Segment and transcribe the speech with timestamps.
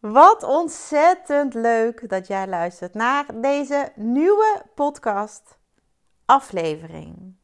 [0.00, 5.58] Wat ontzettend leuk dat jij luistert naar deze nieuwe podcast
[6.24, 7.36] aflevering.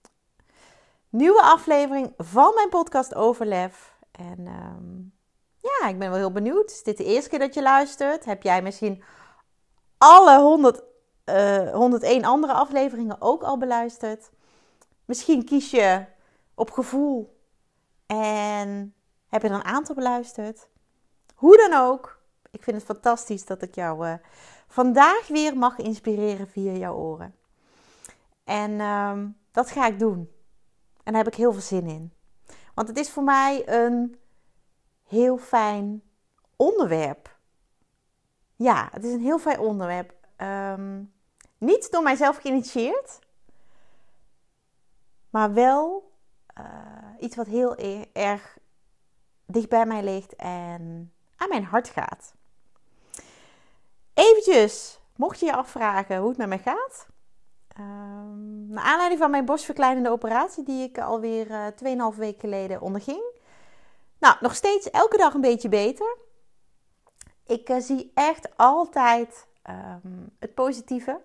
[1.09, 3.99] Nieuwe aflevering van mijn podcast Overlef.
[4.11, 4.97] En ehm,
[5.59, 6.71] ja, ik ben wel heel benieuwd.
[6.71, 8.25] Is dit de eerste keer dat je luistert?
[8.25, 9.05] Heb jij misschien
[9.99, 10.83] alle 100,
[11.25, 14.31] uh, 101 andere afleveringen ook al beluisterd?
[15.05, 16.05] Misschien kies je
[16.55, 17.41] op gevoel
[18.07, 18.95] en
[19.27, 20.69] heb je er een aantal beluisterd?
[21.35, 22.17] Hoe dan ook,
[22.51, 24.15] ik vind het fantastisch dat ik jou uh,
[24.67, 27.35] vandaag weer mag inspireren via jouw oren.
[28.45, 30.31] En uh, dat ga ik doen.
[31.03, 32.13] En daar heb ik heel veel zin in.
[32.75, 34.19] Want het is voor mij een
[35.09, 36.03] heel fijn
[36.57, 37.37] onderwerp.
[38.57, 40.15] Ja, het is een heel fijn onderwerp.
[40.37, 41.13] Um,
[41.59, 43.19] niet door mijzelf geïnitieerd,
[45.31, 46.13] maar wel
[46.59, 46.65] uh,
[47.19, 48.59] iets wat heel e erg
[49.47, 52.35] dicht bij mij ligt en aan mijn hart gaat.
[54.17, 57.07] Eventjes, mocht je je afvragen hoe het met mij gaat.
[57.79, 63.23] Um, naar aanleiding van mijn borstverkleinende operatie, die ik alweer uh, 2,5 weken geleden onderging.
[64.19, 66.17] Nou, nog steeds elke dag een beetje beter.
[67.47, 71.21] Ik uh, zie echt altijd um, het positieve.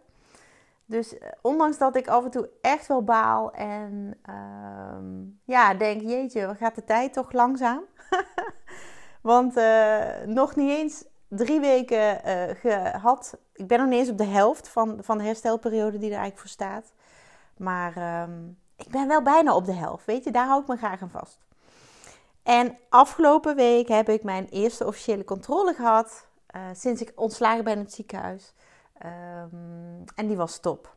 [0.86, 6.02] Dus uh, ondanks dat ik af en toe echt wel baal en um, ja, denk,
[6.02, 7.84] jeetje, wat gaat de tijd toch langzaam?
[9.22, 13.38] Want uh, nog niet eens drie weken uh, gehad.
[13.54, 16.40] Ik ben nog niet eens op de helft van, van de herstelperiode die er eigenlijk
[16.40, 16.94] voor staat.
[17.58, 20.06] Maar um, ik ben wel bijna op de helft.
[20.06, 21.40] Weet je, daar hou ik me graag aan vast.
[22.44, 26.28] En afgelopen week heb ik mijn eerste officiële controle gehad.
[26.56, 28.54] Uh, sinds ik ontslagen ben in het ziekenhuis.
[29.06, 30.96] Um, en die was top.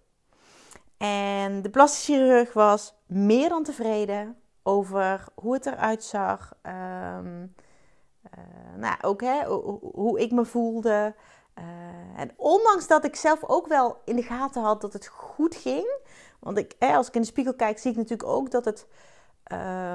[0.97, 6.53] En de plastische chirurg was meer dan tevreden over hoe het eruit zag.
[6.63, 7.19] Uh,
[8.77, 9.45] nou, ook hè,
[9.93, 11.15] hoe ik me voelde.
[11.59, 15.55] Uh, en ondanks dat ik zelf ook wel in de gaten had dat het goed
[15.55, 15.99] ging.
[16.39, 18.87] Want ik, als ik in de spiegel kijk, zie ik natuurlijk ook dat, het,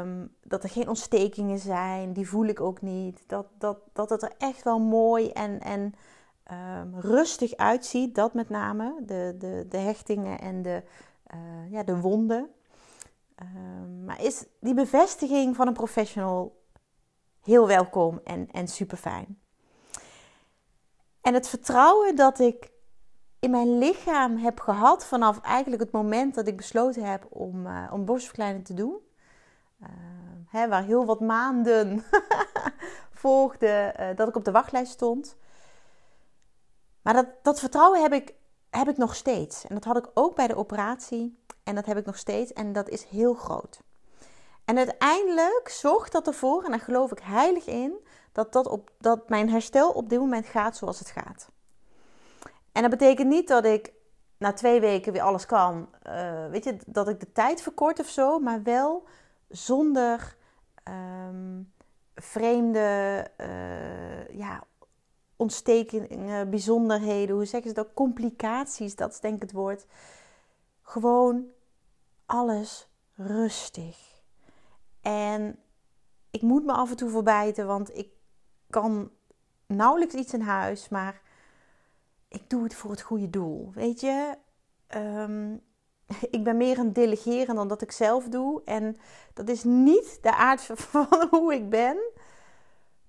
[0.01, 2.13] um, dat er geen ontstekingen zijn.
[2.13, 3.23] Die voel ik ook niet.
[3.28, 5.95] Dat, dat, dat het er echt wel mooi en, en
[6.51, 8.16] um, rustig uitziet.
[8.16, 8.95] Dat met name.
[9.05, 10.83] De, de, de hechtingen en de,
[11.33, 12.49] uh, ja, de wonden.
[13.41, 16.59] Um, maar is die bevestiging van een professional
[17.44, 19.39] heel welkom en, en super fijn.
[21.22, 22.72] En het vertrouwen dat ik
[23.39, 27.89] in mijn lichaam heb gehad vanaf eigenlijk het moment dat ik besloten heb om, uh,
[27.91, 28.97] om borstverkleining te doen.
[29.81, 29.88] Uh,
[30.49, 32.03] hè, waar heel wat maanden
[33.11, 35.38] volgde uh, dat ik op de wachtlijst stond.
[37.01, 38.33] Maar dat, dat vertrouwen heb ik,
[38.69, 39.67] heb ik nog steeds.
[39.67, 41.44] En dat had ik ook bij de operatie.
[41.63, 42.53] En dat heb ik nog steeds.
[42.53, 43.81] En dat is heel groot.
[44.69, 47.94] En uiteindelijk zorgt dat ervoor, en daar geloof ik heilig in,
[48.31, 51.50] dat, dat, op, dat mijn herstel op dit moment gaat zoals het gaat.
[52.72, 53.94] En dat betekent niet dat ik
[54.38, 55.90] na twee weken weer alles kan.
[56.08, 59.03] Uh, weet je, dat ik de tijd verkort of zo, maar wel
[59.47, 60.35] zonder
[61.29, 61.74] um,
[62.16, 64.63] vreemde uh, ja,
[65.35, 67.94] ontstekingen, bijzonderheden, hoe zeggen ze dat?
[67.94, 69.85] Complicaties, dat is denk ik het woord.
[70.81, 71.46] Gewoon
[72.25, 74.09] alles rustig.
[75.01, 75.59] En
[76.31, 78.09] ik moet me af en toe verbijten, want ik
[78.69, 79.11] kan
[79.67, 81.21] nauwelijks iets in huis, maar
[82.27, 83.71] ik doe het voor het goede doel.
[83.73, 84.37] Weet je,
[84.95, 85.61] um,
[86.37, 88.61] ik ben meer een delegeren dan dat ik zelf doe.
[88.63, 88.97] En
[89.33, 90.61] dat is niet de aard
[90.91, 91.97] van hoe ik ben,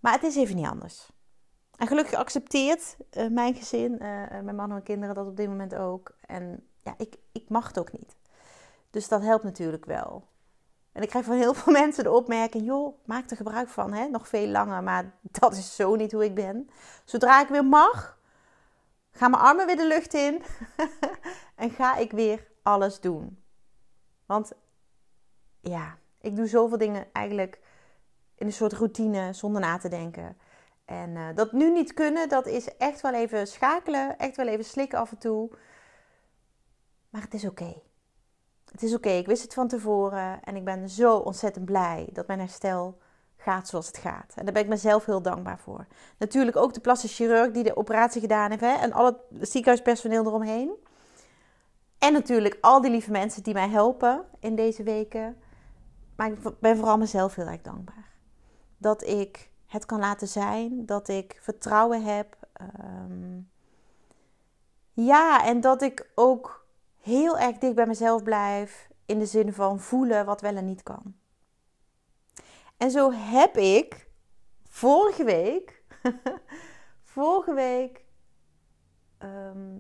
[0.01, 1.11] maar het is even niet anders.
[1.77, 3.99] En gelukkig accepteert uh, mijn gezin, uh,
[4.41, 6.17] mijn man en kinderen dat op dit moment ook.
[6.27, 8.17] En ja, ik, ik mag het ook niet.
[8.91, 10.29] Dus dat helpt natuurlijk wel.
[10.93, 14.09] En ik krijg van heel veel mensen de opmerking: joh, maak er gebruik van, hè?
[14.09, 14.83] nog veel langer.
[14.83, 16.71] Maar dat is zo niet hoe ik ben.
[17.05, 18.19] Zodra ik weer mag,
[19.11, 20.43] gaan mijn armen weer de lucht in
[21.57, 23.43] en ga ik weer alles doen.
[24.27, 24.53] Want
[25.61, 27.61] ja, ik doe zoveel dingen eigenlijk
[28.35, 30.37] in een soort routine zonder na te denken.
[30.85, 34.65] En uh, dat nu niet kunnen, dat is echt wel even schakelen, echt wel even
[34.65, 35.51] slikken af en toe.
[37.11, 37.83] Maar het is oké.
[38.71, 42.27] Het is oké, ik wist het van tevoren en ik ben zo ontzettend blij dat
[42.27, 42.99] mijn herstel
[43.37, 44.33] gaat zoals het gaat.
[44.37, 45.87] En daar ben ik mezelf heel dankbaar voor.
[46.19, 50.25] Natuurlijk ook de plastisch chirurg die de operatie gedaan heeft hè, en al het ziekenhuispersoneel
[50.27, 50.71] eromheen.
[51.99, 55.37] En natuurlijk al die lieve mensen die mij helpen in deze weken.
[56.17, 58.09] Maar ik ben vooral mezelf heel erg dankbaar.
[58.77, 62.37] Dat ik het kan laten zijn, dat ik vertrouwen heb.
[62.53, 63.41] Ehm,
[64.93, 66.60] ja, en dat ik ook
[67.01, 70.83] heel erg dicht bij mezelf blijf in de zin van voelen wat wel en niet
[70.83, 71.15] kan.
[72.77, 74.09] En zo heb ik
[74.69, 75.83] vorige week,
[77.15, 78.05] vorige week,
[79.19, 79.79] ehm,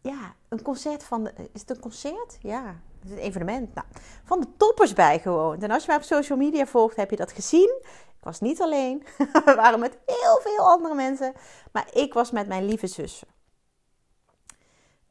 [0.00, 2.38] ja, een concert van de, is het een concert?
[2.40, 3.74] Ja, het is een evenement.
[3.74, 3.86] Nou,
[4.24, 5.62] van de toppers bijgewoond.
[5.62, 7.80] En als je mij op social media volgt, heb je dat gezien.
[8.18, 9.04] Ik was niet alleen.
[9.16, 11.32] We waren met heel veel andere mensen.
[11.72, 13.28] Maar ik was met mijn lieve zussen.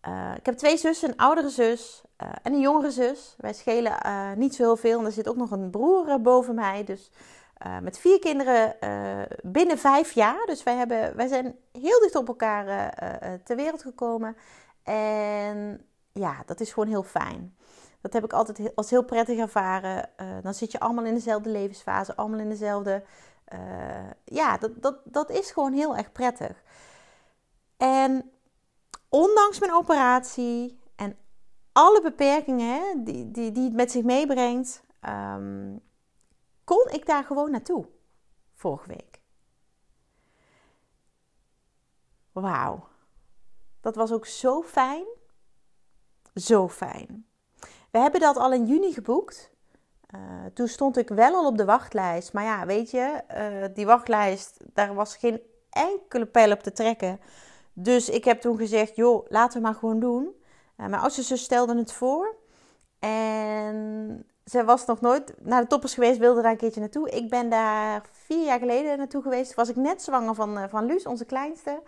[0.07, 3.35] Uh, ik heb twee zussen, een oudere zus uh, en een jongere zus.
[3.37, 4.99] Wij schelen uh, niet zo heel veel.
[4.99, 6.83] En er zit ook nog een broer boven mij.
[6.83, 7.11] Dus
[7.81, 8.75] met vier kinderen
[9.43, 10.45] binnen vijf jaar.
[10.45, 12.93] Dus wij, hebben, wij zijn heel dicht op elkaar
[13.43, 14.35] ter wereld gekomen.
[14.83, 17.55] En ja, dat is gewoon heel fijn.
[18.01, 20.09] Dat heb ik altijd als heel prettig ervaren.
[20.41, 23.03] dan zit je allemaal in dezelfde levensfase, allemaal in dezelfde.
[24.23, 26.63] ja, dat, dat, dat is gewoon heel erg prettig.
[27.77, 28.31] En
[29.13, 31.17] ondanks mijn operatie en
[31.71, 35.81] alle beperkingen die, die, die het met zich meebrengt, um,
[36.63, 37.85] kon ik daar gewoon naartoe
[38.53, 39.21] vorige week.
[42.31, 42.87] Wauw.
[43.81, 45.05] Dat was ook zo fijn.
[46.33, 47.25] Zo fijn.
[47.91, 49.51] We hebben dat al in juni geboekt.
[50.15, 52.33] Uh, toen stond ik wel al op de wachtlijst.
[52.33, 57.19] Maar ja, weet je, uh, die wachtlijst, daar was geen enkele pijl op te trekken.
[57.73, 60.23] Dus ik heb toen gezegd, joh, laten we maar gewoon doen.
[60.23, 62.35] Uh, mijn oudste zus stelde het voor.
[62.99, 67.09] En ze was nog nooit naar de toppers geweest, wilde daar een keertje naartoe.
[67.09, 69.53] Ik ben daar vier jaar geleden naartoe geweest.
[69.53, 71.81] Was ik net zwanger van, uh, van Luus, onze kleinste.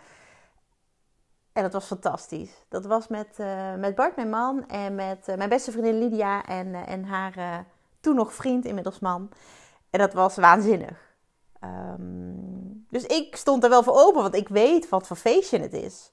[1.54, 2.66] En dat was fantastisch.
[2.70, 6.74] Dat was met, uh, met Bart, mijn man, en met mijn beste vriendin Lydia en,
[6.74, 7.66] en haar
[8.00, 9.30] toen nog vriend, inmiddels man.
[9.90, 11.05] En dat was waanzinnig.
[11.66, 15.74] Um, dus ik stond er wel voor open, want ik weet wat voor feestje het
[15.74, 16.12] is.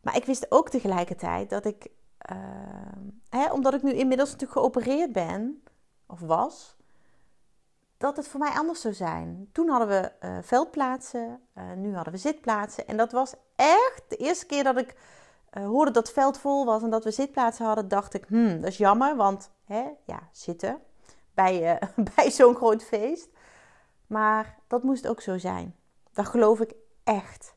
[0.00, 1.86] Maar ik wist ook tegelijkertijd dat ik,
[2.30, 2.36] uh,
[3.28, 5.62] hè, omdat ik nu inmiddels natuurlijk geopereerd ben,
[6.06, 6.76] of was,
[7.96, 9.48] dat het voor mij anders zou zijn.
[9.52, 12.86] Toen hadden we uh, veldplaatsen, uh, nu hadden we zitplaatsen.
[12.86, 14.96] En dat was echt de eerste keer dat ik
[15.50, 18.70] hoorde dat het veld vol was en dat we zitplaatsen hadden, dacht ik, hmm, dat
[18.70, 20.80] is jammer, want hè, ja, zitten
[21.36, 23.28] bij, uh, bij zo'n groot feest.
[24.06, 25.76] Maar dat moest ook zo zijn.
[26.12, 26.74] Dat geloof ik
[27.04, 27.54] echt.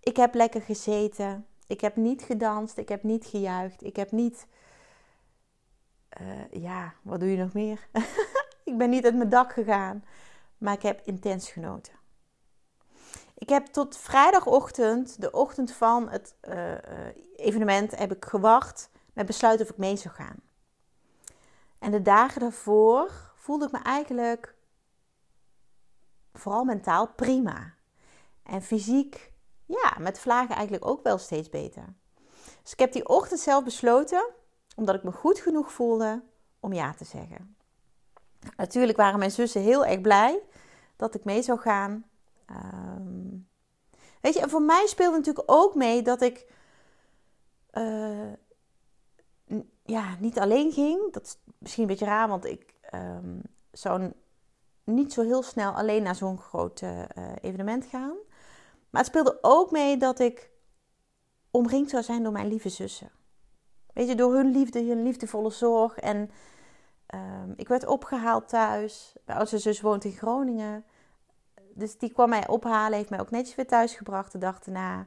[0.00, 1.46] Ik heb lekker gezeten.
[1.66, 2.76] Ik heb niet gedanst.
[2.76, 3.84] Ik heb niet gejuicht.
[3.84, 4.46] Ik heb niet.
[6.20, 7.88] Uh, ja, wat doe je nog meer?
[8.70, 10.04] ik ben niet uit mijn dak gegaan.
[10.58, 11.92] Maar ik heb intens genoten.
[13.34, 16.74] Ik heb tot vrijdagochtend, de ochtend van het uh,
[17.36, 20.36] evenement, heb ik gewacht met besluiten of ik mee zou gaan.
[21.78, 24.54] En de dagen daarvoor voelde ik me eigenlijk
[26.32, 27.74] vooral mentaal prima.
[28.42, 29.32] En fysiek,
[29.66, 31.94] ja, met vlagen eigenlijk ook wel steeds beter.
[32.62, 34.30] Dus ik heb die ochtend zelf besloten,
[34.76, 36.22] omdat ik me goed genoeg voelde,
[36.60, 37.56] om ja te zeggen.
[38.56, 40.42] Natuurlijk waren mijn zussen heel erg blij
[40.96, 42.04] dat ik mee zou gaan.
[42.50, 43.48] Um,
[44.20, 46.52] weet je, en voor mij speelde natuurlijk ook mee dat ik
[47.72, 48.32] uh,
[49.88, 51.12] ja, niet alleen ging.
[51.12, 53.42] Dat is misschien een beetje raar, want ik um,
[53.72, 54.12] zou
[54.84, 57.02] niet zo heel snel alleen naar zo'n groot uh,
[57.40, 58.16] evenement gaan.
[58.90, 60.50] Maar het speelde ook mee dat ik
[61.50, 63.10] omringd zou zijn door mijn lieve zussen.
[63.92, 65.98] Weet je, door hun liefde, hun liefdevolle zorg.
[65.98, 66.30] En
[67.14, 69.16] um, ik werd opgehaald thuis.
[69.24, 70.84] Mijn oudste zus woont in Groningen.
[71.74, 75.06] Dus die kwam mij ophalen, heeft mij ook netjes weer thuis gebracht de dag daarna.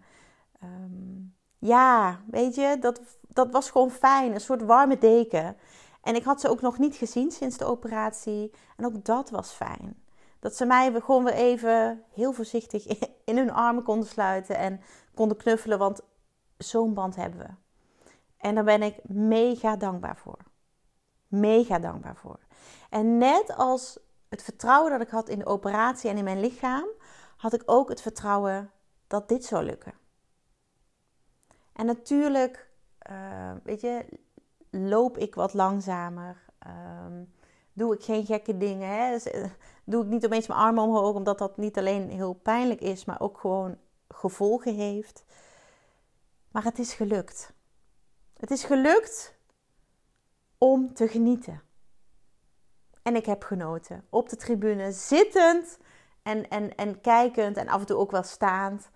[0.64, 3.02] Um, ja, weet je, dat,
[3.34, 4.34] dat was gewoon fijn.
[4.34, 5.58] Een soort warme deken.
[6.02, 8.52] En ik had ze ook nog niet gezien sinds de operatie.
[8.78, 10.04] En ook dat was fijn.
[10.40, 12.86] Dat ze mij gewoon weer even heel voorzichtig
[13.26, 14.82] in hun armen konden sluiten en
[15.14, 15.78] konden knuffelen.
[15.78, 16.02] Want
[16.58, 17.50] zo'n band hebben we.
[18.38, 20.38] En daar ben ik mega dankbaar voor.
[21.28, 22.40] Mega dankbaar voor.
[22.90, 26.88] En net als het vertrouwen dat ik had in de operatie en in mijn lichaam,
[27.38, 28.72] had ik ook het vertrouwen
[29.08, 29.94] dat dit zou lukken.
[31.74, 32.71] En natuurlijk,
[33.12, 34.06] uh, weet je,
[34.70, 36.44] loop ik wat langzamer.
[37.06, 37.34] Um,
[37.74, 38.90] doe ik geen gekke dingen.
[38.90, 39.12] Hè?
[39.12, 39.46] Dus, uh,
[39.84, 43.20] doe ik niet opeens mijn armen omhoog, omdat dat niet alleen heel pijnlijk is, maar
[43.20, 43.78] ook gewoon
[44.08, 45.26] gevolgen heeft.
[46.52, 47.54] Maar het is gelukt.
[48.38, 49.36] Het is gelukt
[50.58, 51.62] om te genieten.
[53.02, 54.06] En ik heb genoten.
[54.10, 55.78] Op de tribune, zittend
[56.24, 58.90] en, en, en kijkend en af en toe ook wel staand.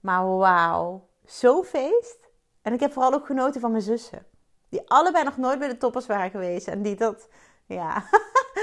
[0.00, 2.27] Maar wauw, zo'n feest.
[2.62, 4.26] En ik heb vooral ook genoten van mijn zussen.
[4.68, 6.68] Die allebei nog nooit bij de toppers waren geweest.
[6.68, 7.28] En die dat,
[7.66, 8.04] ja,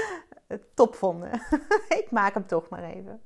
[0.74, 1.42] top vonden.
[2.00, 3.22] ik maak hem toch maar even.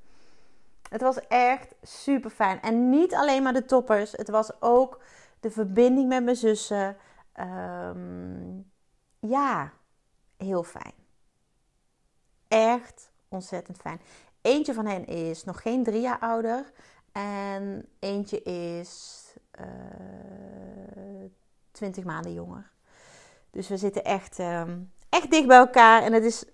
[0.88, 2.62] Het was echt super fijn.
[2.62, 4.12] En niet alleen maar de toppers.
[4.12, 5.00] Het was ook
[5.40, 6.96] de verbinding met mijn zussen.
[7.32, 8.58] Ehm,
[9.18, 9.72] ja,
[10.36, 10.94] heel fijn.
[12.48, 14.00] Echt ontzettend fijn.
[14.40, 16.72] Eentje van hen is nog geen drie jaar ouder.
[17.12, 19.19] En eentje is
[19.50, 19.66] eh,
[21.70, 22.70] 20 maanden jonger.
[23.50, 24.78] Dus we zitten echt, ehm,
[25.08, 26.02] echt dicht bij elkaar.
[26.02, 26.44] En het is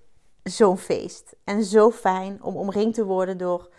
[0.43, 1.37] zo'n feest.
[1.45, 3.71] En zo fijn om omringd te worden door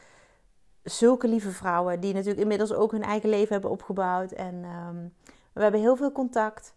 [0.84, 2.00] zulke lieve vrouwen.
[2.00, 4.32] Die natuurlijk inmiddels ook hun eigen leven hebben opgebouwd.
[4.32, 5.08] En ehm,
[5.54, 6.74] we hebben heel veel contact.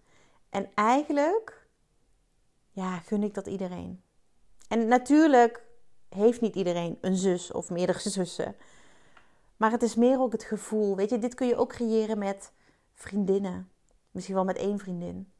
[0.51, 1.67] En eigenlijk,
[2.71, 4.03] ja, gun ik dat iedereen.
[4.69, 5.65] En natuurlijk
[6.09, 8.57] heeft niet iedereen een zus of meerdere zussen.
[9.61, 10.97] Maar het is meer ook het gevoel.
[10.97, 12.53] Weet je, dit kun je ook creëren met
[12.95, 13.71] vriendinnen.
[14.11, 15.33] Misschien wel met één vriendin.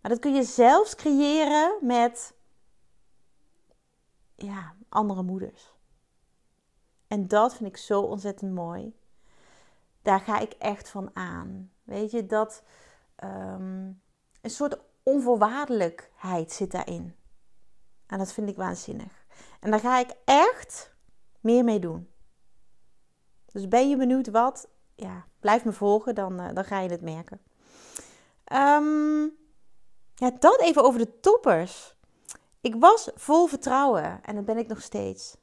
[0.00, 2.34] Maar dat kun je zelfs creëren met
[4.34, 5.74] ja, andere moeders.
[7.06, 8.96] En dat vind ik zo ontzettend mooi.
[10.02, 11.72] Daar ga ik echt van aan.
[11.82, 12.62] Weet je, dat
[13.24, 14.02] um,
[14.40, 17.16] een soort onvoorwaardelijkheid zit daarin.
[18.06, 19.26] En dat vind ik waanzinnig.
[19.60, 20.94] En daar ga ik echt
[21.40, 22.08] meer mee doen.
[23.52, 24.68] Dus ben je benieuwd wat?
[24.94, 27.40] Ja, blijf me volgen, dan, uh, dan ga je het merken.
[28.52, 29.38] Um,
[30.14, 31.94] ja, dat even over de toppers.
[32.60, 35.36] Ik was vol vertrouwen en dat ben ik nog steeds.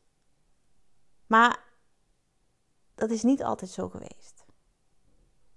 [1.27, 1.63] Maar
[2.95, 4.45] dat is niet altijd zo geweest.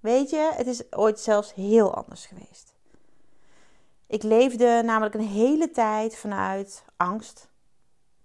[0.01, 2.75] Weet je, het is ooit zelfs heel anders geweest.
[4.07, 7.49] Ik leefde namelijk een hele tijd vanuit angst,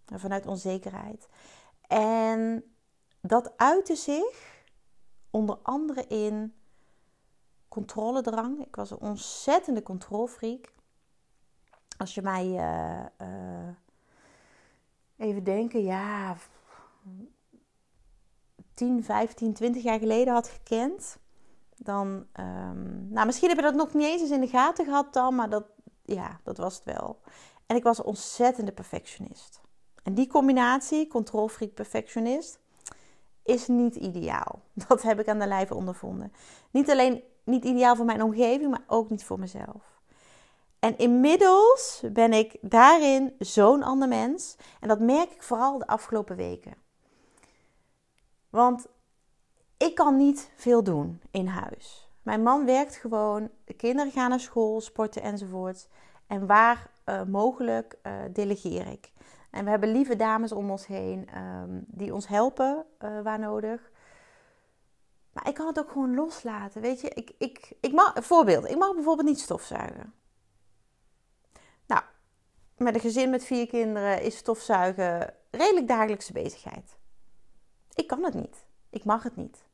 [0.05, 1.27] vanuit onzekerheid.
[1.87, 2.74] En
[3.27, 4.63] dat uitte zich
[5.29, 6.53] onder andere in
[7.67, 8.65] controledrang.
[8.65, 10.73] Ik was een ontzettende controlfreak.
[11.97, 13.67] Als je mij uh, uh,
[15.17, 16.35] even denken, ja,
[18.73, 21.17] 10, 15, 20 jaar geleden had gekend,
[21.77, 25.35] dan, um, nou misschien heb je dat nog niet eens in de gaten gehad dan,
[25.35, 25.65] maar dat,
[26.03, 27.19] ja, dat was het wel.
[27.65, 29.61] En ik was een ontzettende perfectionist.
[30.03, 32.59] En die combinatie, controlfreak perfectionist,
[33.45, 34.61] is niet ideaal.
[34.87, 36.33] Dat heb ik aan de lijve ondervonden.
[36.71, 39.95] Niet alleen niet ideaal voor mijn omgeving, maar ook niet voor mezelf.
[40.79, 44.55] En inmiddels ben ik daarin zo'n ander mens.
[44.79, 46.73] En dat merk ik vooral de afgelopen weken.
[48.49, 48.85] Want
[49.77, 52.09] ik kan niet veel doen in huis.
[52.21, 55.87] Mijn man werkt gewoon, de kinderen gaan naar school, sporten enzovoort.
[56.27, 59.11] En waar uh, mogelijk uh, delegeer ik.
[59.55, 63.91] En we hebben lieve dames om ons heen um, die ons helpen uh, waar nodig.
[65.31, 66.81] Maar ik kan het ook gewoon loslaten.
[66.81, 70.13] Weet je, ik, ik, ik mag, voorbeeld, ik mag bijvoorbeeld niet stofzuigen.
[71.85, 72.01] Nou,
[72.77, 76.97] met een gezin met vier kinderen is stofzuigen redelijk dagelijkse bezigheid.
[77.93, 78.65] Ik kan het niet.
[78.89, 79.65] Ik mag het niet.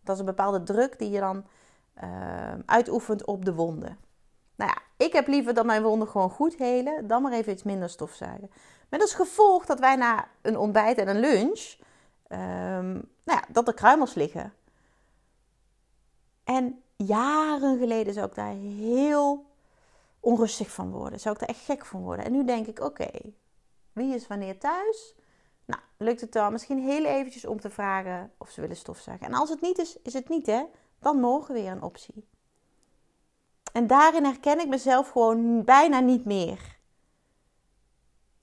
[0.00, 1.46] Dat is een bepaalde druk die je dan
[2.04, 3.98] uh, uitoefent op de wonden.
[4.60, 7.62] Nou ja, ik heb liever dat mijn wonden gewoon goed helen, dan maar even iets
[7.62, 8.50] minder stofzuigen.
[8.88, 11.76] Met als gevolg dat wij na een ontbijt en een lunch,
[12.28, 12.92] um,
[13.24, 14.52] nou ja, dat er kruimels liggen.
[16.44, 19.44] En jaren geleden zou ik daar heel
[20.20, 21.20] onrustig van worden.
[21.20, 22.24] Zou ik daar echt gek van worden.
[22.24, 23.10] En nu denk ik, oké,
[23.92, 25.14] wie is wanneer thuis?
[25.64, 29.26] Nou, lukt het dan misschien heel eventjes om te vragen of ze willen stofzuigen.
[29.26, 30.64] En als het niet is, is het niet hè.
[30.98, 32.28] Dan morgen weer een optie.
[33.72, 36.78] En daarin herken ik mezelf gewoon bijna niet meer.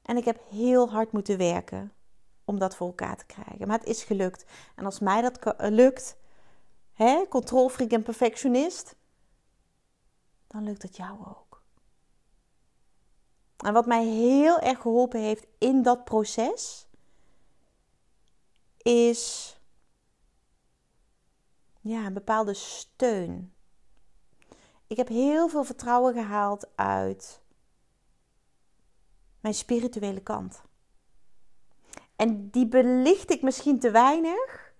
[0.01, 1.93] En ik heb heel hard moeten werken
[2.46, 3.67] om dat voor elkaar te krijgen.
[3.67, 4.46] Maar het is gelukt.
[4.75, 6.17] En als mij dat lukt,
[6.93, 8.96] hè, controlfreak en perfectionist,
[10.48, 11.63] dan lukt het jou ook.
[13.57, 16.88] En wat mij heel erg geholpen heeft in dat proces,
[18.77, 19.55] is
[21.81, 23.53] ja, een bepaalde steun.
[24.88, 27.41] Ik heb heel veel vertrouwen gehaald uit
[29.39, 30.62] mijn spirituele kant.
[32.15, 34.74] En die belicht ik misschien te weinig.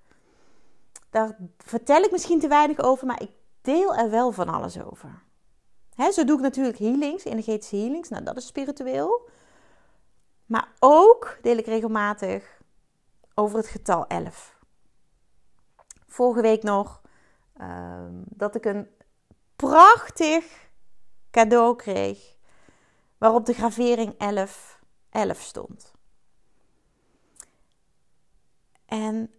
[1.10, 5.26] Daar vertel ik misschien te weinig over, maar ik deel er wel van alles over.
[6.12, 8.10] Zo doe ik natuurlijk healings, energetische healings.
[8.10, 9.30] Nou, dat is spiritueel.
[10.46, 12.62] Maar ook deel ik regelmatig
[13.34, 14.58] over het getal 11.
[16.08, 17.02] Vorige week nog
[17.62, 18.88] um, dat ik een
[19.58, 20.70] prachtig
[21.32, 22.36] cadeau kreeg.
[23.18, 25.94] Waarop de gravering 11, 11 stond.
[28.86, 29.32] En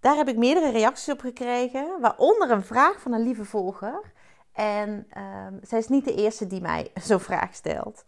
[0.00, 4.12] daar heb ik meerdere reacties op gekregen, waaronder een vraag van een lieve volger.
[4.52, 8.04] En um, zij is niet de eerste die mij zo'n vraag stelt.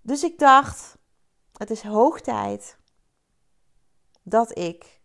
[0.00, 0.98] Dus ik dacht,
[1.56, 2.78] het is hoog tijd
[4.22, 5.00] dat ik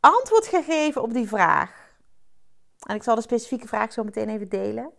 [0.00, 1.87] antwoord ga geven op die vraag.
[2.82, 4.92] En ik zal de specifieke vraag zo meteen even delen.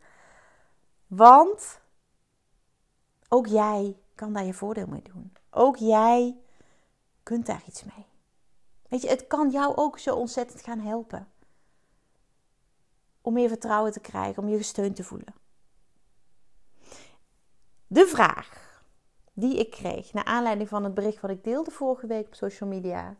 [1.07, 1.79] Want
[3.27, 5.33] ook jij kan daar je voordeel mee doen.
[5.49, 6.37] Ook jij
[7.23, 8.05] kunt daar iets mee.
[8.89, 11.27] Weet je, het kan jou ook zo ontzettend gaan helpen.
[13.21, 15.33] Om meer vertrouwen te krijgen, om je gesteund te voelen.
[17.87, 18.83] De vraag
[19.33, 22.69] die ik kreeg naar aanleiding van het bericht wat ik deelde vorige week op social
[22.69, 23.15] media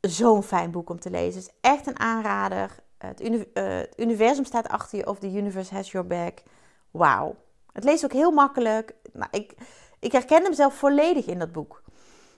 [0.00, 1.40] zo'n fijn boek om te lezen.
[1.40, 2.70] Het is echt een aanrader.
[2.98, 6.42] Het, het, universum staat achter je of the universe has your back.
[6.90, 7.36] Wauw.
[7.72, 8.94] Het leest ook heel makkelijk.
[9.12, 9.54] Nou, ik,
[9.98, 11.82] ik herken hem zelf volledig in dat boek.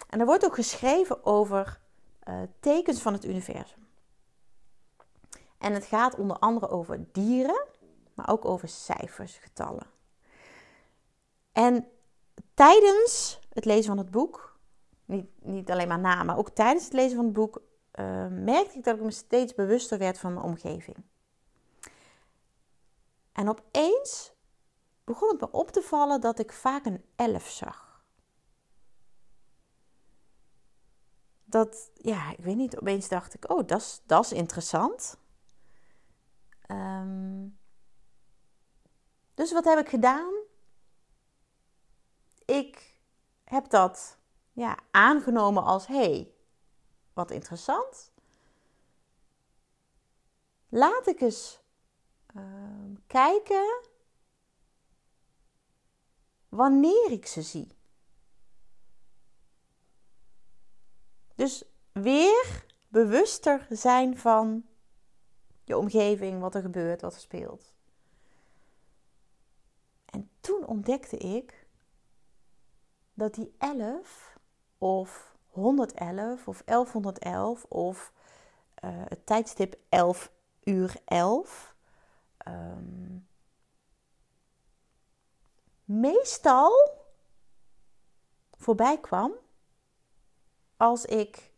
[0.09, 1.81] En er wordt ook geschreven over
[2.29, 3.87] uh, tekens van het universum.
[5.59, 7.67] En het gaat onder andere over dieren,
[8.15, 9.87] maar ook over cijfers, getallen.
[11.53, 11.89] En
[12.55, 14.59] tijdens het lezen van het boek,
[15.05, 17.63] niet, niet alleen maar na, maar ook tijdens het lezen van het boek,
[17.95, 20.97] uh, merkte ik dat ik me steeds bewuster werd van mijn omgeving.
[23.33, 24.33] En opeens
[25.09, 27.89] begon het me op te vallen dat ik vaak een elf zag.
[31.49, 33.67] dat, ja, ik weet niet, opeens dacht ik, oh,
[34.07, 35.19] dat is interessant.
[36.71, 37.59] Um,
[39.35, 40.35] dus wat heb ik gedaan?
[42.45, 43.01] Ik
[43.45, 44.19] heb dat
[44.53, 46.33] ja, aangenomen als, hey,
[47.13, 48.13] wat interessant.
[50.69, 51.61] Laat ik eens
[52.37, 52.43] uh,
[53.07, 53.81] kijken
[56.49, 57.77] wanneer ik ze zie.
[61.35, 64.67] Dus weer bewuster zijn van
[65.65, 67.75] je omgeving, wat er gebeurt, wat er speelt.
[70.05, 71.67] En toen ontdekte ik
[73.15, 74.39] dat die 11
[74.79, 78.13] of 111 of 1111 of
[78.85, 80.33] uh, het tijdstip 11
[80.65, 81.75] uur 11
[82.49, 83.28] um,
[85.89, 86.97] meestal
[88.57, 89.33] voorbij kwam
[90.77, 91.53] als ik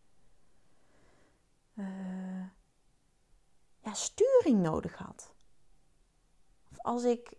[1.74, 2.44] uh,
[3.80, 5.32] ja, sturing nodig had.
[6.70, 7.32] Of als ik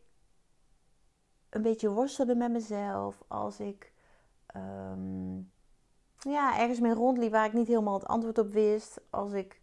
[1.50, 3.24] een beetje worstelde met mezelf.
[3.28, 3.94] Als ik
[4.56, 5.52] um,
[6.20, 9.02] ja, ergens mee rondliep waar ik niet helemaal het antwoord op wist.
[9.10, 9.62] Als ik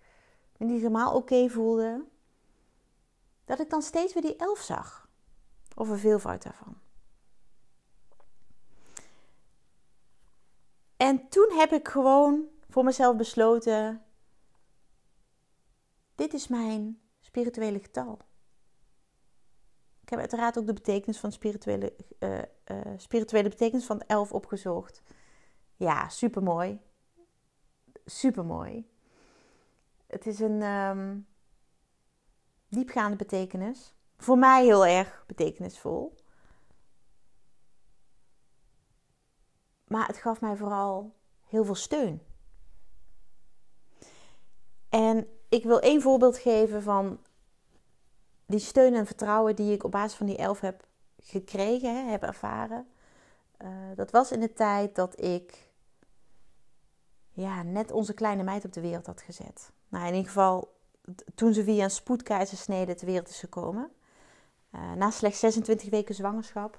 [0.57, 2.05] me niet helemaal oké voelde.
[3.45, 5.09] Dat ik dan steeds weer die elf zag.
[5.75, 6.88] Of een veelvoud daarvan.
[10.99, 14.03] En toen heb ik gewoon voor mezelf besloten:
[16.15, 18.19] dit is mijn spirituele getal.
[20.03, 22.39] Ik heb uiteraard ook de betekenis van spirituele, uh,
[22.97, 25.03] spirituele betekenis van de elf opgezocht.
[25.77, 26.81] Ja, super mooi.
[28.05, 28.89] Super mooi.
[30.07, 31.27] Het is een um,
[32.69, 33.95] diepgaande betekenis.
[34.17, 36.15] Voor mij heel erg betekenisvol.
[39.88, 42.22] Maar het gaf mij vooral heel veel steun.
[44.88, 47.18] En ik wil één voorbeeld geven van
[48.46, 50.87] die steun en vertrouwen die ik op basis van die elf heb
[51.18, 52.88] gekregen, heb ervaren.
[53.62, 55.70] Uh, dat was in de tijd dat ik
[57.33, 59.72] ja, net onze kleine meid op de wereld had gezet.
[59.88, 60.77] Nou, in ieder geval
[61.35, 63.90] toen ze via een spoedkeizersnede ter wereld is gekomen.
[64.74, 66.79] Uh, na slechts 26 weken zwangerschap.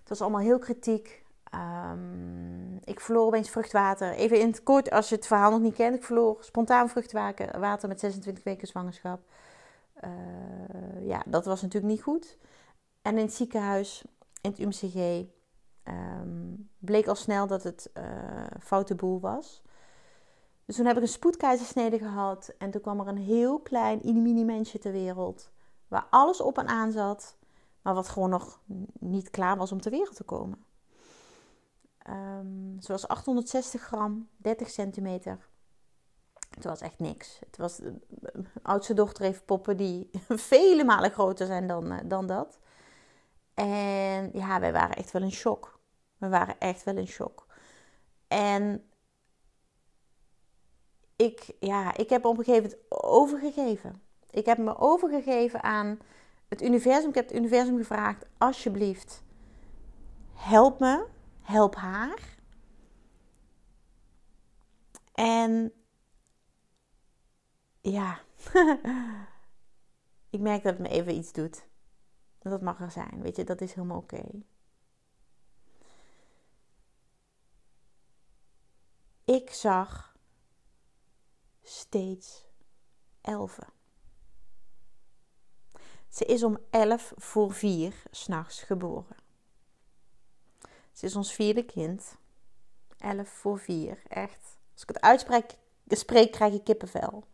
[0.00, 1.24] Het was allemaal heel kritiek.
[1.54, 4.12] Um, ik verloor opeens vruchtwater.
[4.12, 5.94] Even in het kort, als je het verhaal nog niet kent.
[5.96, 9.20] Ik verloor spontaan vruchtwater met 26 weken zwangerschap.
[10.04, 12.38] Uh, ja, dat was natuurlijk niet goed.
[13.02, 14.04] En in het ziekenhuis,
[14.40, 15.30] in het UMCG, um,
[15.82, 16.28] ehm,
[16.78, 18.04] bleek al snel dat het uh,
[18.60, 19.62] foute boel was.
[20.64, 22.54] Dus toen heb ik een spoedkeizersnede gehad.
[22.58, 25.50] En toen kwam er een heel klein mini mensje ter wereld.
[25.88, 27.36] Waar alles op en aan zat.
[27.82, 28.60] Maar wat gewoon nog
[28.98, 30.64] niet klaar was om ter wereld te komen.
[32.08, 35.48] Um, was 860 gram, 30 centimeter.
[36.50, 37.38] Het was echt niks.
[37.46, 40.10] Het was, mijn oudste dochter heeft poppen die
[40.52, 42.58] vele malen groter zijn dan, eh, dan dat.
[43.54, 45.78] En ja, wij waren echt wel in shock.
[46.16, 47.46] We waren echt wel in shock.
[48.28, 48.90] En
[51.16, 54.02] ik, ja, ik heb op een gegeven moment overgegeven.
[54.30, 55.98] Ik heb me overgegeven aan
[56.48, 57.08] het universum.
[57.08, 59.22] Ik heb het universum gevraagd: alsjeblieft,
[60.34, 61.06] help me,
[61.40, 62.38] help haar.
[65.12, 65.72] En
[67.80, 68.20] ja,
[70.30, 71.68] ik merk dat het me even iets doet.
[72.38, 74.42] Dat mag er zijn, weet je, dat is helemaal oké.
[79.24, 80.16] Ik zag
[81.62, 82.44] steeds
[83.20, 83.72] elfen.
[86.08, 89.16] Ze is om elf voor vier s'nachts geboren.
[91.00, 92.16] Ze is ons vierde kind.
[92.98, 94.58] Elf voor vier, echt.
[94.72, 95.56] Als ik het uitspreek,
[95.88, 97.24] spreek, krijg ik kippenvel.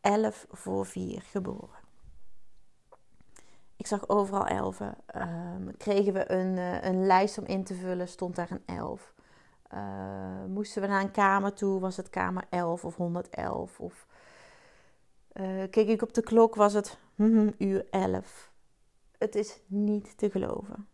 [0.00, 1.78] 11 voor 4 geboren.
[3.76, 4.96] Ik zag overal elfen.
[5.16, 9.14] Um, kregen we een, uh, een lijst om in te vullen, stond daar een 11.
[9.74, 13.80] Uh, moesten we naar een kamer toe, was het kamer 11 of 111.
[13.80, 14.06] Of
[15.32, 18.50] uh, keek ik op de klok, was het mm, uur 11.
[19.18, 20.88] Het is niet te geloven.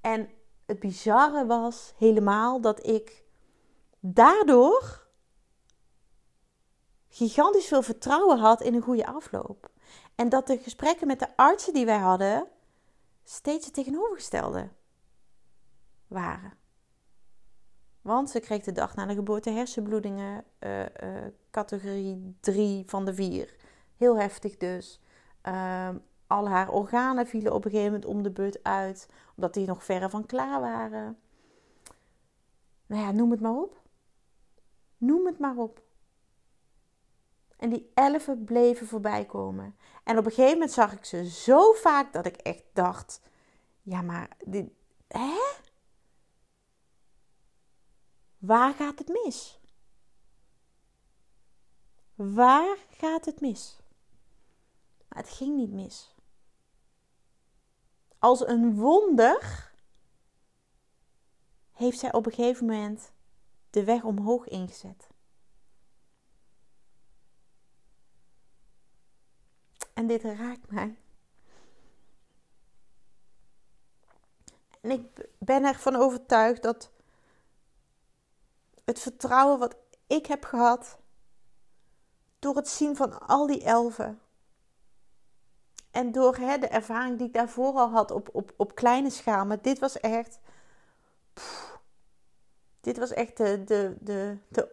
[0.00, 0.28] En
[0.68, 3.24] het bizarre was helemaal dat ik
[4.00, 5.06] daardoor
[7.08, 9.70] gigantisch veel vertrouwen had in een goede afloop.
[10.14, 12.46] En dat de gesprekken met de artsen die wij hadden
[13.24, 14.68] steeds het tegenovergestelde
[16.06, 16.52] waren.
[18.00, 20.86] Want ze kreeg de dag na de geboorte hersenbloedingen, uh, uh,
[21.50, 23.56] categorie 3 van de 4.
[23.96, 25.00] Heel heftig dus.
[25.44, 25.88] Uh,
[26.28, 29.84] al haar organen vielen op een gegeven moment om de beurt uit, omdat die nog
[29.84, 31.18] verre van klaar waren.
[32.86, 33.80] Nou ja, noem het maar op.
[34.96, 35.82] Noem het maar op.
[37.56, 39.76] En die elfen bleven voorbij komen.
[40.04, 43.20] En op een gegeven moment zag ik ze zo vaak dat ik echt dacht:
[43.82, 44.70] ja, maar dit,
[45.08, 45.36] hè?
[48.38, 49.60] Waar gaat het mis?
[52.14, 53.80] Waar gaat het mis?
[55.08, 56.17] Maar het ging niet mis.
[58.18, 59.72] Als een wonder
[61.72, 63.12] heeft zij op een gegeven moment
[63.70, 65.08] de weg omhoog ingezet.
[69.94, 70.98] En dit raakt mij.
[74.80, 76.90] En ik ben ervan overtuigd dat
[78.84, 79.76] het vertrouwen wat
[80.06, 80.98] ik heb gehad
[82.38, 84.20] door het zien van al die elfen
[85.98, 89.46] en door hè, de ervaring die ik daarvoor al had op, op, op kleine schaal,
[89.46, 90.40] maar dit was echt.
[92.80, 94.70] dit was echt de, de, de, de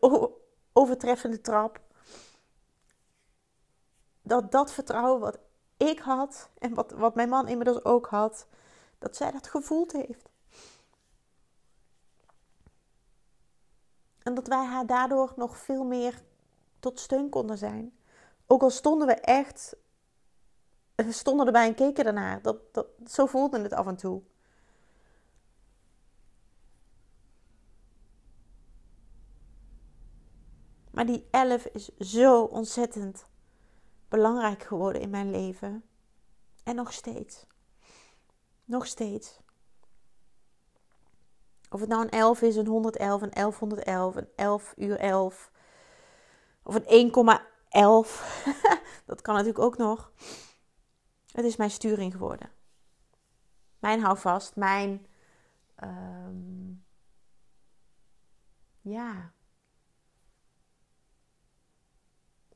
[0.73, 1.79] overtreffende trap
[4.21, 5.39] dat dat vertrouwen wat
[5.77, 8.47] ik had en wat, wat mijn man inmiddels ook had,
[8.97, 10.29] dat zij dat gevoeld heeft.
[14.23, 16.21] En dat wij haar daardoor nog veel meer
[16.79, 17.97] tot steun konden zijn.
[18.47, 19.75] Ook al stonden we echt,
[20.95, 22.41] we stonden erbij en keken ernaar.
[22.41, 24.21] Dat, dat, zo voelde het af en toe.
[30.91, 33.25] Maar die elf is zo ontzettend
[34.07, 35.83] belangrijk geworden in mijn leven.
[36.63, 37.45] En nog steeds.
[38.65, 39.39] Nog steeds.
[41.69, 45.51] Of het nou een 11 is, een 111, een 1111, een 11 uur 11.
[46.63, 47.15] Of een 1,11.
[49.05, 50.11] dat kan natuurlijk ook nog.
[51.35, 52.51] Het is mijn sturing geworden.
[53.79, 55.07] Mijn houvast, mijn.
[55.83, 56.85] Um,
[58.81, 59.31] ja.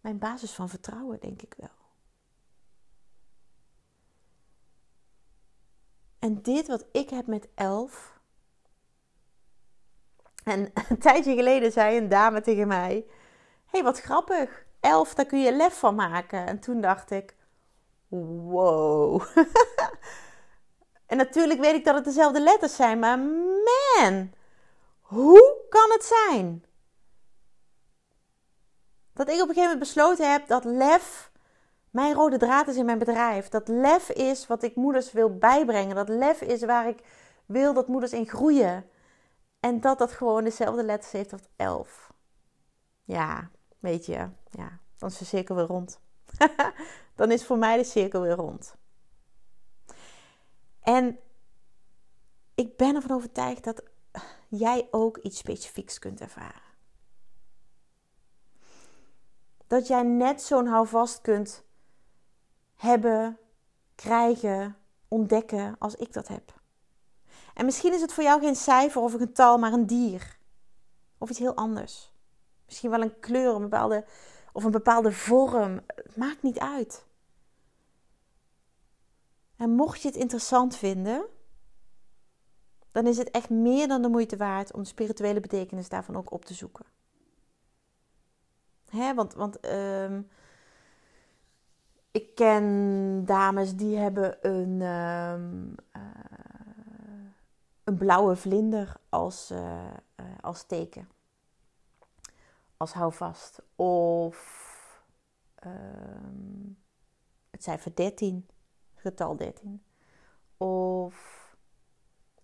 [0.01, 1.69] Mijn basis van vertrouwen, denk ik wel.
[6.19, 8.19] En dit wat ik heb met elf.
[10.43, 13.05] En een tijdje geleden zei een dame tegen mij:
[13.65, 14.67] hey, wat grappig.
[14.79, 16.45] Elf, daar kun je lef van maken.
[16.45, 17.37] En toen dacht ik:
[18.09, 19.21] Wow.
[21.11, 24.33] en natuurlijk weet ik dat het dezelfde letters zijn, maar man,
[24.99, 26.65] hoe kan het zijn?
[29.13, 31.29] Dat ik op een gegeven moment besloten heb dat lef
[31.89, 33.49] mijn rode draad is in mijn bedrijf.
[33.49, 35.95] Dat lef is wat ik moeders wil bijbrengen.
[35.95, 37.03] Dat lef is waar ik
[37.45, 38.89] wil dat moeders in groeien.
[39.59, 42.11] En dat dat gewoon dezelfde letters heeft als 11.
[43.03, 45.99] Ja, weet je, ja, dan is de cirkel weer rond.
[47.15, 48.75] dan is voor mij de cirkel weer rond.
[50.79, 51.19] En
[52.55, 53.83] ik ben ervan overtuigd dat
[54.47, 56.67] jij ook iets specifieks kunt ervaren.
[59.67, 61.63] Dat jij net zo'n houvast kunt
[62.75, 63.37] hebben,
[63.95, 66.61] krijgen, ontdekken als ik dat heb.
[67.53, 70.37] En misschien is het voor jou geen cijfer of een getal, maar een dier.
[71.17, 72.13] Of iets heel anders.
[72.65, 74.05] Misschien wel een kleur een bepaalde,
[74.53, 75.81] of een bepaalde vorm.
[75.85, 77.05] Het maakt niet uit.
[79.55, 81.25] En mocht je het interessant vinden,
[82.91, 86.31] dan is het echt meer dan de moeite waard om de spirituele betekenis daarvan ook
[86.31, 86.85] op te zoeken.
[88.89, 90.29] Hè, want want um,
[92.11, 96.01] ik ken dames die hebben een, um, uh,
[97.83, 99.59] een blauwe vlinder als, uh,
[100.19, 101.09] uh, als teken.
[102.79, 103.61] Als houvast.
[103.75, 104.37] Of
[105.65, 106.77] um,
[107.49, 108.49] het cijfer 13,
[108.95, 109.83] getal 13.
[110.57, 111.55] Of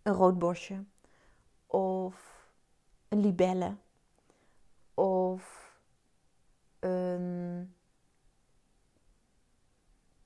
[0.02, 0.86] een rood bosje.
[1.68, 2.50] Of
[3.08, 3.78] een libelle.
[4.94, 5.74] Of
[6.80, 7.76] een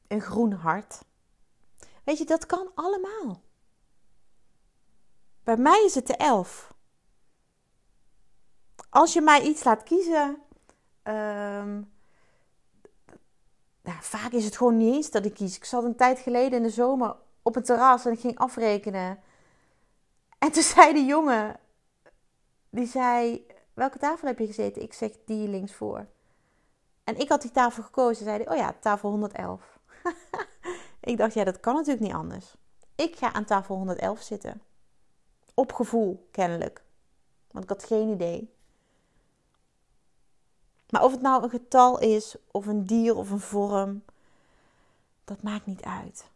[0.10, 1.06] een groen hart.
[2.04, 3.42] Weet je, dat kan allemaal.
[5.44, 6.74] Bij mij is het de elf.
[8.90, 10.38] Als je mij iets laat kiezen,
[11.04, 11.92] um,
[13.82, 15.56] nou, vaak is het gewoon niet eens dat ik kies.
[15.56, 19.20] Ik zat een tijd geleden in de zomer op een terras en ik ging afrekenen.
[20.38, 21.60] En toen zei de jongen,
[22.70, 24.82] die zei, welke tafel heb je gezeten?
[24.82, 26.08] Ik zeg die links voor.
[27.04, 28.24] En ik had die tafel gekozen.
[28.24, 29.80] Zei hij, oh ja, tafel 111.
[31.02, 32.56] ik dacht, ja, dat kan natuurlijk niet anders.
[32.96, 34.62] Ik ga aan tafel 111 zitten.
[35.54, 36.84] Op gevoel, kennelijk.
[37.52, 38.58] Want ik had geen idee.
[40.90, 44.04] Maar of het nou een getal is, of een dier, of een vorm,
[45.26, 46.30] dat maakt niet uit.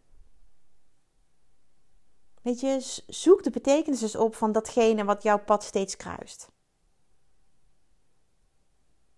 [2.41, 6.51] Weet je, zoek de betekenis op van datgene wat jouw pad steeds kruist.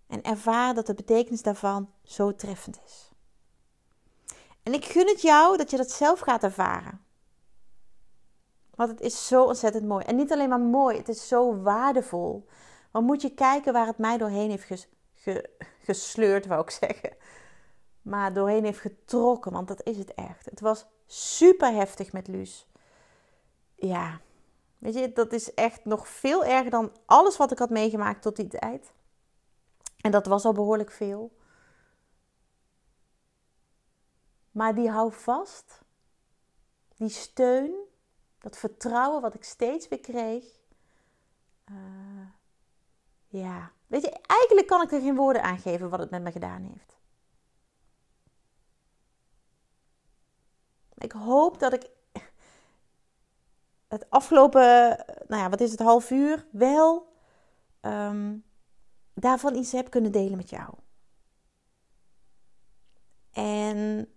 [0.07, 3.09] En ervaar dat de betekenis daarvan zo treffend is.
[4.63, 7.05] En ik gun het jou dat je dat zelf gaat ervaren.
[8.75, 10.05] Want het is zo ontzettend mooi.
[10.05, 12.47] En niet alleen maar mooi, het is zo waardevol.
[12.91, 14.65] Want moet je kijken waar het mij doorheen heeft
[15.79, 17.15] gesleurd, wou ik zeggen.
[18.01, 20.45] Maar doorheen heeft getrokken, want dat is het echt.
[20.45, 22.67] Het was super heftig met Luus.
[23.75, 24.19] Ja,
[24.77, 28.35] weet je, dat is echt nog veel erger dan alles wat ik had meegemaakt tot
[28.35, 28.93] die tijd.
[30.01, 31.31] En dat was al behoorlijk veel.
[34.51, 35.81] Maar die hou vast,
[36.95, 37.73] die steun,
[38.39, 40.43] dat vertrouwen wat ik steeds weer kreeg.
[41.71, 42.24] Uh,
[43.37, 46.31] ja, weet je, eigenlijk kan ik er geen woorden aan geven wat het met me
[46.31, 46.97] gedaan heeft.
[50.97, 51.89] Ik hoop dat ik
[53.87, 54.61] het afgelopen,
[55.27, 57.13] nou ja, wat is het, half uur, wel
[57.81, 58.43] um,
[59.13, 60.73] daarvan iets heb kunnen delen met jou.
[63.31, 64.09] En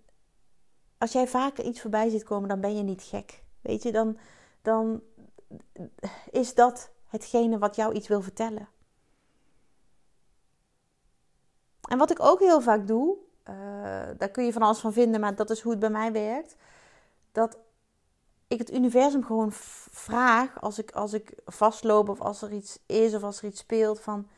[0.98, 3.44] als jij vaker iets voorbij ziet komen, dan ben je niet gek.
[3.60, 4.18] Weet je, dan,
[4.62, 5.02] dan
[6.30, 8.68] is dat hetgene wat jou iets wil vertellen.
[11.88, 13.16] En wat ik ook heel vaak doe,
[13.48, 13.54] uh,
[14.16, 16.56] daar kun je van alles van vinden, maar dat is hoe het bij mij werkt.
[17.32, 17.58] Dat
[18.48, 19.52] ik het universum gewoon
[19.90, 23.60] vraag als ik, als ik vastloop of als er iets is of als er iets
[23.60, 24.28] speelt van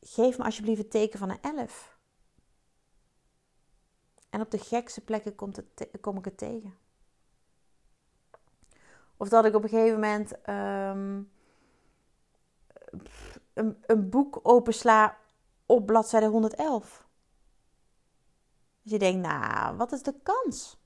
[0.00, 1.96] geef me alsjeblieft het teken van een elf.
[4.30, 5.34] En op de gekste plekken
[5.74, 6.74] het kom ik het tegen.
[9.16, 11.22] Of dat ik op een gegeven moment ehm,
[13.54, 15.16] een, een boek opensla
[15.68, 17.06] op bladzijde 111.
[18.82, 20.76] Dus je denkt, nou, wat is de kans?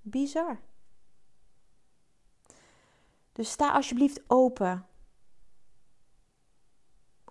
[0.00, 0.60] Bizar.
[3.32, 4.86] Dus sta alsjeblieft open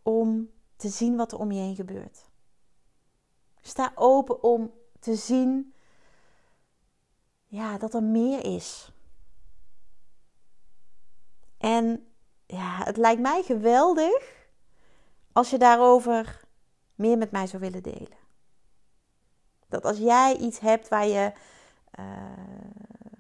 [0.04, 2.30] om te zien wat er om je heen gebeurt.
[3.62, 5.73] Sta open om te zien
[7.45, 8.91] ja, dat er meer is.
[11.58, 12.08] En
[12.45, 14.37] ja, het lijkt mij geweldig
[15.38, 16.45] als je daarover
[16.95, 18.17] meer met mij zou willen delen.
[19.67, 21.34] Dat als jij iets hebt waar je
[22.00, 22.06] uh,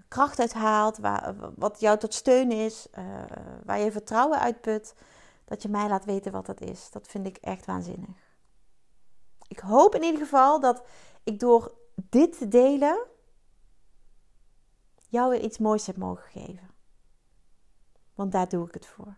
[0.07, 3.23] kracht uit haalt, waar, wat jou tot steun is, uh,
[3.63, 4.95] waar je vertrouwen uitput,
[5.45, 6.91] dat je mij laat weten wat dat is.
[6.91, 8.35] Dat vind ik echt waanzinnig.
[9.47, 10.83] Ik hoop in ieder geval dat
[11.23, 13.05] ik door dit te delen
[15.09, 16.69] jou weer iets moois heb mogen geven.
[18.13, 19.17] Want daar doe ik het voor.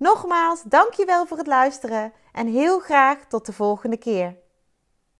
[0.00, 4.36] Nogmaals, dankjewel voor het luisteren en heel graag tot de volgende keer.